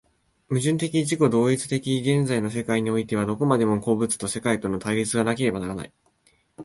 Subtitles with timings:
[0.49, 5.93] 矛盾的自己同一的現在の世界においては、どこまでも個物と世界との対立がなければならない。